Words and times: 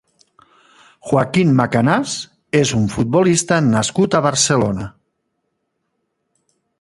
Joaquín 1.09 1.51
Macanás 1.59 2.15
és 2.61 2.73
un 2.79 2.89
futbolista 2.95 3.61
nascut 3.67 4.17
a 4.21 4.25
Barcelona. 4.29 4.91